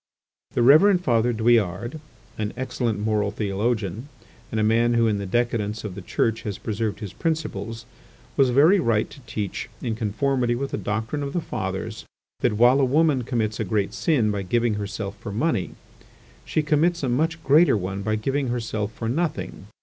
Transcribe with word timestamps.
The 0.55 0.63
Reverend 0.63 1.03
Father 1.03 1.31
Douillard, 1.31 1.99
an 2.35 2.53
excellent 2.57 2.97
moral 2.99 3.29
theologian, 3.29 4.09
and 4.49 4.59
a 4.59 4.63
man 4.63 4.95
who 4.95 5.05
in 5.05 5.19
the 5.19 5.27
decadence 5.27 5.83
of 5.83 5.93
the 5.93 6.01
Church 6.01 6.41
has 6.41 6.57
preserved 6.57 7.01
his 7.01 7.13
principles, 7.13 7.85
was 8.35 8.49
very 8.49 8.79
right 8.79 9.07
to 9.11 9.19
teach, 9.27 9.69
in 9.79 9.93
conformity 9.95 10.55
with 10.55 10.71
the 10.71 10.77
doctrine 10.79 11.21
of 11.21 11.33
the 11.33 11.39
Fathers, 11.39 12.03
that 12.39 12.53
while 12.57 12.81
a 12.81 12.83
woman 12.83 13.21
commits 13.23 13.59
a 13.59 13.63
great 13.63 13.93
sin 13.93 14.31
by 14.31 14.41
giving 14.41 14.73
herself 14.73 15.15
for 15.19 15.31
money, 15.31 15.75
she 16.45 16.63
commits 16.63 17.03
a 17.03 17.07
much 17.07 17.43
greater 17.43 17.77
one 17.77 18.01
by 18.01 18.15
giving 18.15 18.47
herself 18.47 18.91
for 18.91 19.07
nothing. 19.07 19.67